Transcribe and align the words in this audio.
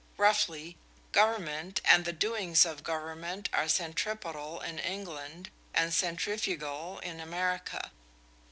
Roughly, 0.17 0.77
Government 1.11 1.79
and 1.85 2.05
the 2.05 2.11
doings 2.11 2.65
of 2.65 2.83
Government 2.83 3.49
are 3.53 3.67
centripetal 3.69 4.59
in 4.59 4.79
England, 4.79 5.51
and 5.75 5.93
centrifugal 5.93 6.97
in 7.03 7.19
America. 7.19 7.91